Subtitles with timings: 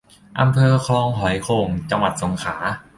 [0.39, 2.55] อำเภอคลองหอยโข่ง จังหวัดสงขลา